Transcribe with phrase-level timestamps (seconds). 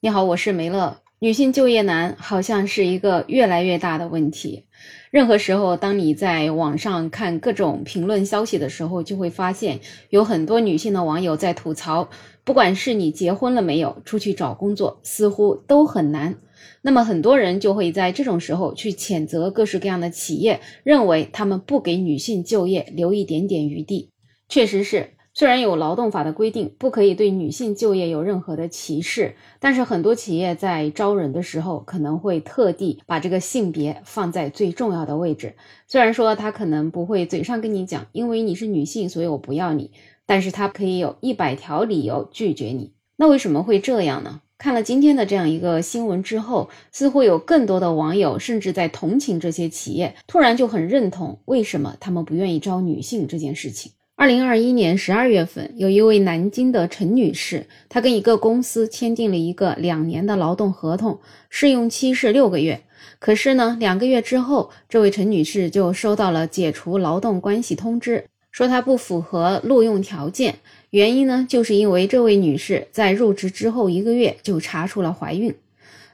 [0.00, 1.02] 你好，我是梅乐。
[1.18, 4.66] 女性就业难好像是一个越来越大的问题。
[5.10, 9.80] 任何时候，当你在网上看各种评论消息的时候，就会发现
[10.10, 12.10] 有很多女性的网友在吐槽，
[12.44, 16.36] 不管是你结婚了没有，出去找工作似乎都很难。
[16.80, 24.12] 那么很多人就会在这种时候去谴责各式各样的企业，认为他们不给女性就业留一点点余地。
[24.48, 25.14] 确实是。
[25.38, 35.54] 虽然有劳动法的规定，不可以对女性就业有任何的歧视，但是很多企业在招人的时候，可能会特地把这个性别放在最重要的位置。
[35.86, 39.92] 虽然说他可能不会嘴上跟你讲，因为你是女性，所以我不要你，
[40.26, 42.94] 但是他可以有一百条理由拒绝你。
[43.14, 44.40] 那为什么会这样呢？
[44.58, 53.92] 看了今天的这样一个新闻之后，似乎有更多的网友甚至在同情这些企业，突然就很认同为什么他们不愿意招女性这件事情。
[54.18, 62.80] 二零二一年十二月份，有一位南京的陈女士，她跟一个公司签订了一个两年的劳动合同，试用期是六个月。
[63.20, 70.56] 可是呢，两个月之后，这位陈女士就收到了解除劳动关系通知，说她不符合录用条件。
[70.90, 75.54] 原因呢，就是因为这位女士在入职之后一个月就查出了怀孕。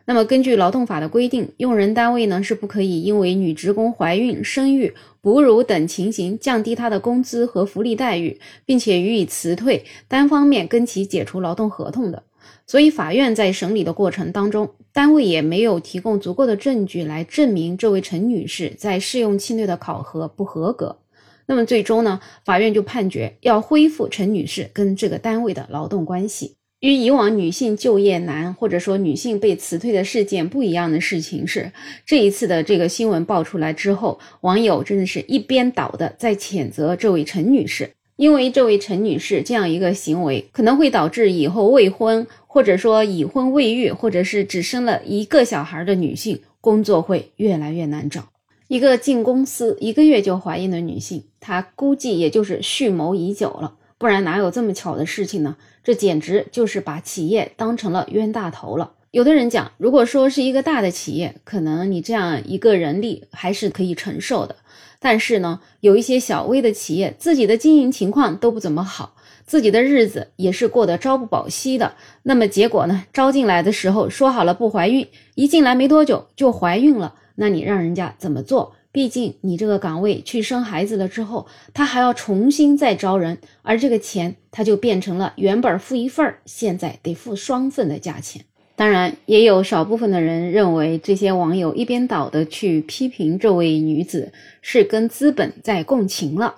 [0.06, 12.22] 那么，根据劳动法的规定，用人单位呢是不可以因为女职工怀孕、生育、哺乳等情形降低她的工资和福利待遇，并且予以辞退，单方面跟其解除劳动合同的。
[12.66, 20.98] 所以，法院在审理的过程当中，单位也没有提供足够的证据来证明这位陈女士在试用期内的考核不合格。
[21.46, 26.56] 那么，最终呢，法院就判决要恢复陈女士跟这个单位的劳动关系。
[26.84, 31.72] 与以往女性就业难，或者说女性被辞退的事件不一样的事情是，
[32.04, 48.28] 这一次的这个新闻爆出来之后，网友真的是一边倒的在谴责这位陈女士，因为这位陈女士这样一个行为，可能会导致以后未婚，或者说已婚未育，或者是只生了一个小孩的女性，工作会越来越难找。
[48.68, 53.77] 一个进公司一个月就怀孕的女性，她估计也就是蓄谋已久了。
[53.98, 55.56] 不然哪有这么巧的事情呢？
[55.82, 58.92] 这简直就是把企业当成了冤大头了。
[59.10, 64.56] 有的人讲，如果说是一个大的企业，可能你这样一个人力还是可以承受的。
[64.98, 69.14] 但是呢，有一些小微的企业，自己的经营情况都不怎么好，
[69.46, 71.94] 自己的日子也是过得朝不保夕的。
[72.24, 75.06] 那么结果呢，招进来的时候说好了不怀孕，
[75.36, 78.74] 一进来没多久就怀孕了，那你让人家怎么做？
[78.94, 88.44] 毕竟你这个岗位去生孩子了之后，他还要重新再招人，而这个钱他就变成了原本付一份儿，现在得付双份的价钱。
[88.77, 96.54] 当然，也有少部分的人认为这些网友一边倒的去批评这位女子是跟资本在共情了。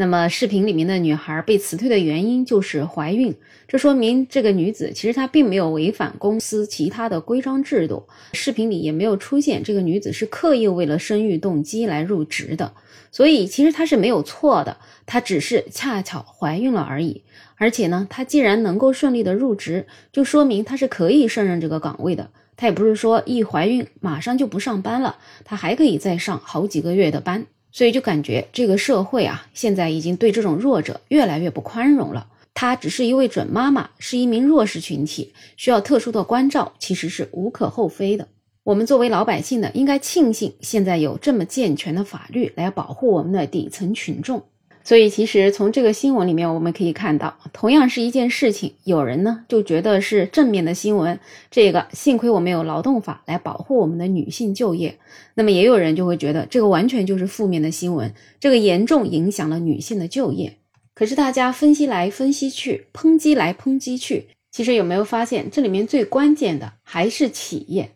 [0.00, 3.34] 那么视频里面的女孩被辞退的原因就是怀孕，
[3.66, 12.74] 这说明这个女子其实她并没有违反公司其他的规章制度，视频里也没有出现这个女子是刻意为了生育动机来入职的，
[13.10, 17.24] 所以其实她是没有错的，她只是恰巧怀孕了而已。
[17.56, 27.46] 而且呢，她既然能够顺利的入职，就说明她是可以胜任这个岗位的，她也不是说一怀孕马上就不上班了，她还可以再上好几个月的班。
[27.78, 32.26] 所以就感觉这个社会啊，现在已经对这种弱者越来越不宽容了。
[32.52, 38.26] 她只是一位准妈妈，是一名弱势群体，需要特殊的关照，其实是无可厚非的。
[38.64, 44.42] 我们作为老百姓呢，应该庆幸现在有这么健全的法律来保护我们的底层群众。
[44.88, 54.96] 所以，其实从这个新闻里面，我们可以看到，同样是一件事情，有人呢就觉得是正面的新闻，这个幸亏我们有劳动法来保护我们的女性就业。
[55.34, 60.56] 那么，也有人就会觉得这个完全就是负面的新闻，这个严重影响了女性的就业。
[60.94, 67.90] 可是，大家分析来分析去，抨击来抨击去，其实有没有发现，这里面最关键的还是企业？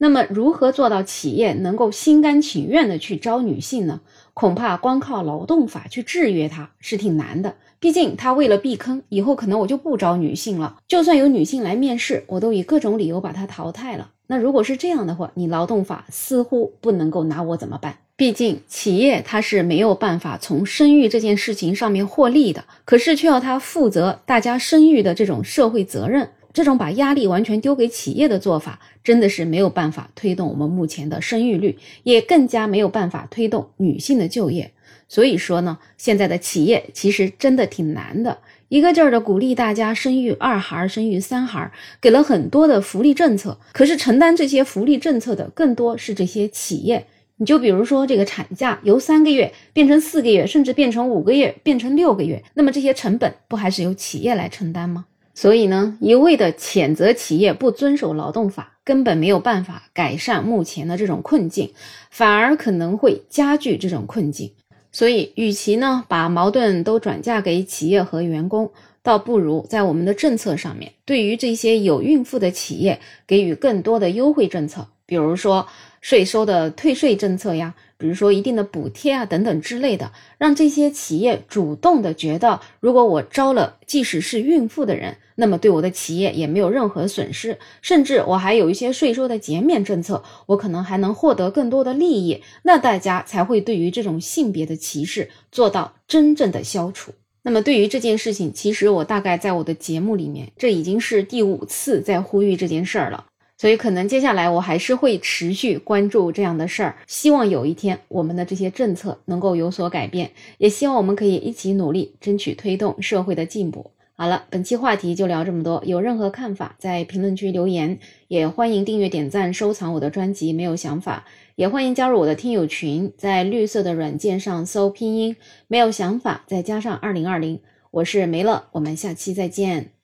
[0.00, 4.00] 那么，如何做到企业能够心甘情愿的去招女性呢？
[4.32, 7.56] 恐怕光靠劳动法去制约他是挺难的。
[7.80, 10.76] 毕竟他为了避坑，以后可能我就不招女性了。
[10.86, 14.10] 就算有女性来面试，我都以各种理由把她淘汰了。
[14.28, 17.98] 那如果是这样的话，你劳动法似乎不能够拿我怎么办？
[18.14, 26.30] 毕竟企业它是没有办法从生育这件事情上面获利的，可是却要他负责大家生育的这种社会责任。
[26.58, 34.72] 这种把压力完全丢给企业的做法，真的是没有办法推动我们目前的生育率，也更加没有办法推动女性的就业。
[35.06, 38.38] 所以说呢，现在的企业其实真的挺难的，
[38.68, 41.70] 一个劲儿的鼓励大家生育二孩、生育三孩，
[42.00, 47.06] 给了很多的福利政策，可是承担这些福利政策的更多是这些企业。
[47.36, 55.04] 你就比如说这个产假由三个月变成四个月，甚至变成五个月，变成六个月，那么这些成本不还是由企业来承担吗？
[55.40, 61.72] 所以呢，一味的谴责企业不遵守劳动法，根本没有办法改善目前的这种困境，
[62.10, 64.50] 反而可能会加剧这种困境。
[64.90, 68.72] 所以，与其呢把矛盾都转嫁给企业和员工，
[69.04, 75.68] 倒不如在我们的政策上面，对于这些有孕妇的企业给予更多的优惠政策，比如说
[76.00, 77.76] 税收的退税政策呀。
[77.98, 97.12] 比如说一定的补贴啊等等之类的，让这些企业主动的觉得，如果我招了即使是孕妇的人，那么对我的企业也没有任何损失，甚至我还有一些税收的减免政策，我可能还能获得更多的利益，那大家才会对于这种性别的歧视做到真正的消除。
[97.42, 103.24] 那么对于这件事情，其实我大概在我的节目里面，这已经是第五次在呼吁这件事儿了。
[103.60, 113.90] 所以，可能接下来我还是会持续关注这样的事儿，希望有一天我们的这些政策能够有所改变，也希望我们可以一起努力，争取推动社会的进步。
[114.14, 120.52] 好了，本期话题就聊这么多，有任何看法在评论区留言，也欢迎订阅、点赞、收藏我的专辑。
[120.52, 121.24] 没有想法，
[121.56, 125.34] 也欢迎加入我的听友群，在绿色的软件上搜拼音
[125.66, 129.97] “没有想法”，再加上二零二零，我是梅乐，我们下期再见。